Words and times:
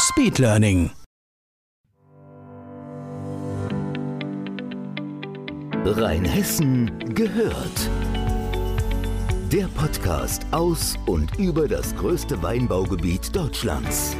Speedlearning. 0.00 0.92
Rheinhessen 5.84 7.14
gehört. 7.14 7.90
Der 9.52 9.66
Podcast 9.76 10.46
aus 10.52 10.96
und 11.06 11.36
über 11.40 11.66
das 11.66 11.96
größte 11.96 12.40
Weinbaugebiet 12.40 13.34
Deutschlands. 13.34 14.16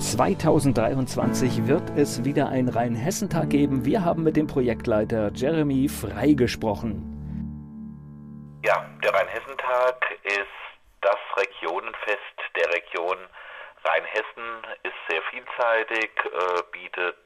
2023 0.00 1.66
wird 1.66 1.82
es 1.96 2.24
wieder 2.24 2.48
einen 2.48 2.70
Rheinhessentag 2.70 3.50
geben. 3.50 3.84
Wir 3.84 4.06
haben 4.06 4.22
mit 4.22 4.36
dem 4.36 4.46
Projektleiter 4.46 5.32
Jeremy 5.34 5.90
Frei 5.90 6.32
gesprochen. 6.32 7.02
Ja, 8.64 8.86
der 9.04 9.12
Rheinhessentag 9.12 9.96
ist 10.24 10.58
das 11.02 11.18
Regionenfest 11.36 12.37
der 12.58 12.72
Region 12.72 13.18
Rheinhessen, 13.84 14.66
ist 14.82 14.96
sehr 15.08 15.22
vielseitig, 15.22 16.10
äh, 16.24 16.62
bietet 16.72 17.16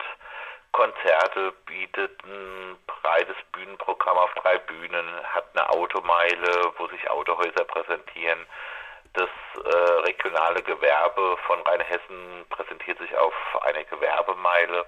Konzerte, 0.73 1.53
bietet 1.67 2.25
ein 2.25 2.77
breites 2.87 3.37
Bühnenprogramm 3.53 4.17
auf 4.17 4.33
drei 4.35 4.59
Bühnen, 4.59 5.07
hat 5.25 5.45
eine 5.55 5.69
Automeile, 5.71 6.73
wo 6.79 6.87
sich 6.89 7.11
Autohäuser 7.11 7.65
präsentieren. 7.65 8.47
Das 9.15 9.29
äh, 9.57 9.93
regionale 10.01 10.63
Gewerbe 10.63 11.37
von 11.47 11.61
Rheinhessen 11.63 12.47
präsentiert 12.49 12.99
sich 12.99 13.15
auf 13.17 13.35
einer 13.63 13.85
Gewerbemeile. 13.85 14.87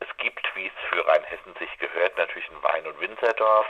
Es 0.00 0.16
gibt, 0.16 0.44
wie 0.56 0.66
es 0.66 0.88
für 0.88 1.06
Rheinhessen 1.06 1.54
sich 1.58 1.78
gehört, 1.78 2.16
natürlich 2.16 2.50
ein 2.50 2.62
Wein- 2.62 2.86
und 2.86 3.00
Winzerdorf. 3.00 3.66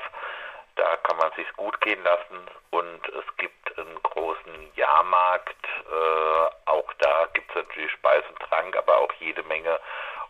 Da 0.77 0.97
kann 0.99 1.17
man 1.17 1.33
sich 1.33 1.53
gut 1.55 1.79
gehen 1.81 2.03
lassen 2.05 2.49
und 2.71 3.09
es 3.09 3.37
gibt 3.37 3.79
einen 3.79 4.01
großen 4.03 4.73
Jahrmarkt. 4.77 5.67
Natürlich 7.63 7.93
Speis 7.93 8.23
und 8.29 8.39
Trank, 8.41 8.77
aber 8.77 8.99
auch 8.99 9.13
jede 9.21 9.43
Menge 9.45 9.79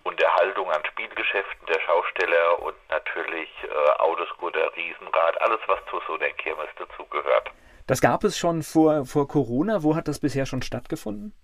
Unterhaltung 0.05 0.71
an 0.71 0.85
Spielgeschäften 0.85 1.67
der 1.67 1.81
Schausteller 1.81 2.63
und 2.63 2.75
natürlich 2.91 3.49
äh, 3.63 3.91
Autoscooter, 4.01 4.75
Riesenrad, 4.77 5.41
alles 5.41 5.61
was 5.67 5.79
zu 5.91 6.01
so 6.07 6.15
einer 6.15 6.31
Kirmes 6.31 6.69
dazugehört. 6.79 7.51
Das 7.87 8.01
gab 8.01 8.25
es 8.25 8.39
schon 8.39 8.63
vor, 8.63 9.05
vor 9.07 9.29
Corona. 9.29 9.83
Wo 9.83 9.95
hat 9.95 10.09
das 10.09 10.21
bisher 10.21 10.47
schon 10.47 10.63
stattgefunden? 10.63 11.35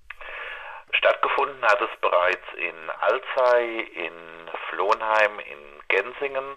Stattgefunden 0.93 1.63
hat 1.63 1.81
es 1.81 2.01
bereits 2.01 2.47
in 2.57 2.91
Alzey, 3.01 3.81
in 3.95 4.13
Flohnheim, 4.71 5.39
in 5.41 5.59
Gensingen 5.89 6.57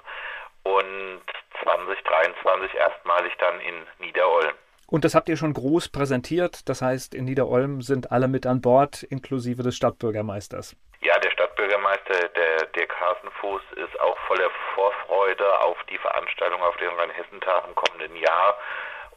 und 0.64 1.22
2023 1.64 2.74
erstmalig 2.76 3.34
dann 3.40 3.60
in 3.60 3.86
Niederolm. 4.00 4.54
Und 4.92 5.06
das 5.06 5.16
habt 5.16 5.30
ihr 5.30 5.38
schon 5.38 5.54
groß 5.54 5.88
präsentiert. 5.88 6.68
Das 6.68 6.82
heißt, 6.82 7.16
in 7.16 7.24
Niederolm 7.24 7.82
sind 7.82 8.12
alle 8.12 8.28
mit 8.28 8.46
an 8.46 8.60
Bord, 8.60 9.04
inklusive 9.04 9.64
des 9.64 9.78
Stadtbürgermeisters. 9.78 10.76
Ja, 11.02 11.18
der 11.20 11.32
Stadtbürgermeister, 11.32 12.28
der 12.28 12.66
Dirk 12.76 12.94
Hasenfuß, 13.00 13.62
ist 13.78 14.00
auch 14.02 14.18
voller 14.28 14.50
Vorfreude 14.76 15.48
auf 15.62 15.78
die 15.90 15.98
Veranstaltung 15.98 16.62
auf 16.62 16.76
den 16.76 16.90
Rheinhessentag 16.90 17.64
im 17.70 17.74
kommenden 17.74 18.18
Jahr. 18.18 18.58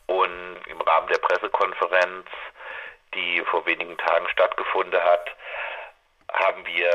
Und 0.06 0.60
im 0.68 0.80
Rahmen 0.80 1.08
der 1.08 1.18
Pressekonferenz, 1.18 2.26
die 3.12 3.42
vor 3.50 3.66
wenigen 3.66 3.98
Tagen 3.98 4.28
stattgefunden 4.28 5.02
hat, 5.02 5.26
haben 6.32 6.64
wir 6.66 6.90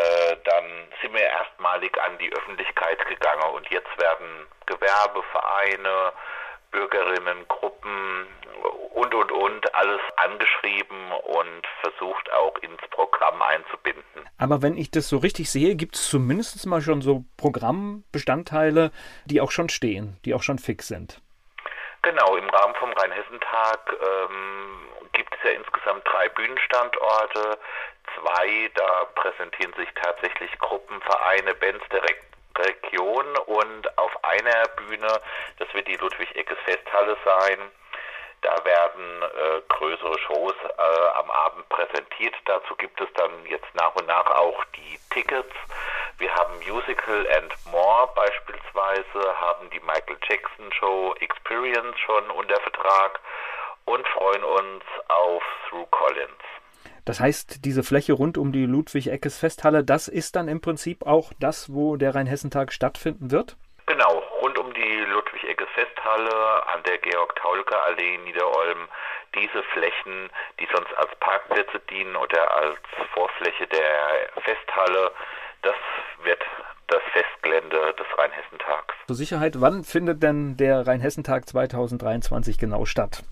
dann 0.46 0.66
sind 1.02 1.14
wir 1.14 1.22
erstmalig 1.22 2.00
an 2.02 2.18
die 2.18 2.32
Öffentlichkeit 2.32 3.06
gegangen 3.08 3.54
und 3.56 3.70
jetzt 3.72 3.92
werden 4.00 4.48
Gewerbe, 4.66 5.24
Vereine, 5.32 6.14
Bürgerinnen, 6.72 7.48
Gruppen 7.48 8.28
und 8.94 9.14
und 9.14 9.32
und 9.32 9.76
alles 9.76 10.02
angeschrieben 10.18 11.12
und 11.12 11.68
versucht 11.82 12.32
auch 12.34 12.56
ins 12.58 12.82
Programm 12.92 13.42
einzubinden. 13.42 14.04
Aber 14.38 14.62
wenn 14.62 14.78
ich 14.78 14.92
das 14.92 15.10
so 15.10 15.18
richtig 15.18 15.52
sehe, 15.52 15.76
gibt 15.76 15.96
es 15.96 16.10
zumindest 16.10 16.66
mal 16.66 16.82
schon 16.82 17.02
so 17.02 17.24
Programmbestandteile, 17.38 18.92
die 19.26 19.42
auch 19.42 19.52
schon 19.52 19.70
stehen, 19.70 20.18
die 20.26 20.34
auch 20.34 20.44
schon 20.44 20.60
fix 20.60 20.88
sind. 20.88 21.22
Genau, 22.02 22.38
im 22.38 22.50
Rahmen 22.50 22.76
vom 22.76 22.92
Rheinhessentag 22.94 23.94
ähm, 24.02 24.88
gibt 25.12 25.34
es 25.36 25.44
ja 25.44 25.52
insgesamt 25.52 26.08
drei 26.08 26.30
Bühnenstandorte. 26.30 27.58
Zwei, 28.16 28.72
da 28.76 29.06
präsentieren 29.16 29.74
sich 29.74 29.90
tatsächlich 30.02 30.58
Gruppen, 30.60 31.02
Vereine, 31.02 31.54
Bands 31.56 31.84
Re 31.92 32.16
Region 32.60 33.26
und 33.46 33.98
auf 33.98 34.24
einer 34.24 34.68
Bühne, 34.76 35.22
das 35.58 35.74
wird 35.74 35.88
die 35.88 35.98
Ludwig-Eckes 35.98 36.58
Festhalle 36.66 37.18
sein, 37.26 37.72
da 38.42 38.56
werden 38.64 39.22
äh, 39.22 39.62
größere 39.68 40.18
Shows 40.20 40.56
äh, 40.64 41.08
am 41.18 41.30
Abend 41.30 41.68
präsentiert. 41.68 42.34
Dazu 42.46 42.76
gibt 42.76 43.00
es 43.02 43.08
dann 43.16 43.46
jetzt 43.46 43.68
nach 43.74 43.94
und 43.96 44.08
nach 44.08 44.28
auch 44.32 44.64
die 44.76 44.98
Tickets. 45.10 45.54
Wir 46.20 46.34
haben 46.36 46.58
Musical 46.60 47.28
and 47.36 47.54
More 47.72 48.10
beispielsweise, 48.16 49.40
haben 49.40 49.70
die 49.72 49.80
Michael 49.82 50.18
Jackson 50.28 50.72
Show 50.74 51.16
Experience 51.20 52.00
schon 52.00 52.30
unter 52.32 52.60
Vertrag 52.62 53.20
und 53.86 54.08
freuen 54.08 54.44
uns 54.44 54.84
auf 55.10 55.44
Through 55.68 55.88
Collins. 55.88 56.49
Das 57.10 57.20
heißt, 57.20 57.66
diese 57.66 57.82
Fläche 57.82 58.14
rund 58.14 58.38
um 58.38 58.52
die 58.52 58.68
Ludwig-Eckes 58.68 59.40
Festhalle, 59.40 59.84
das 59.84 60.08
ist 60.08 60.36
dann 60.36 60.48
im 60.48 60.62
Prinzip 60.62 61.08
auch 61.08 61.34
das, 61.40 61.74
wo 61.74 61.96
der 61.96 62.14
Rheinhessentag 62.14 62.72
stattfinden 62.72 63.32
wird? 63.32 63.58
Genau, 63.88 64.22
rund 64.44 64.60
um 64.60 64.72
die 64.76 64.98
Ludwig-Eckes 65.12 65.70
Festhalle 65.74 66.68
an 66.68 66.84
der 66.84 67.00
Georg-Taulke-Allee 67.00 68.14
in 68.14 68.26
Niederolm. 68.26 68.88
Diese 69.34 69.64
Flächen, 69.74 70.30
die 70.60 70.68
sonst 70.72 70.96
als 70.98 71.10
Parkplätze 71.20 71.82
dienen 71.90 72.16
oder 72.16 72.56
als 72.56 72.78
Vorfläche 73.16 73.66
der 73.66 74.30
Festhalle, 74.44 75.12
das 75.64 75.76
wird 76.22 76.44
das 76.90 77.02
Festgelände 77.12 77.96
des 77.98 78.20
Rheinhessentags. 78.20 78.94
Zur 79.08 79.16
Sicherheit, 79.16 79.60
wann 79.60 79.84
findet 79.84 80.22
denn 80.22 80.58
der 80.58 80.86
Rheinhessentag 80.86 81.50
2023 81.50 82.60
genau 82.60 82.86
statt? 82.86 83.24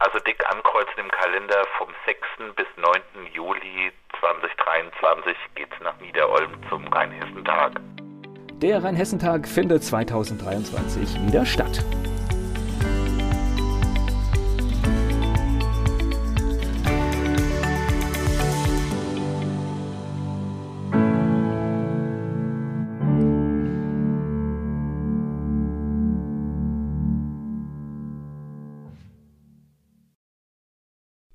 Also 0.00 0.18
dick 0.20 0.38
ankreuzen 0.48 0.98
im 0.98 1.10
Kalender 1.10 1.64
vom 1.76 1.88
6. 2.06 2.54
bis 2.54 2.66
9. 2.76 3.32
Juli 3.34 3.92
2023 4.20 5.36
geht 5.56 5.68
es 5.72 5.80
nach 5.82 5.98
Niederolm 6.00 6.52
zum 6.68 6.86
Rheinhessentag. 6.86 7.72
Der 8.62 8.82
Rheinhessentag 8.82 9.48
findet 9.48 9.82
2023 9.82 11.26
wieder 11.26 11.44
statt. 11.44 11.84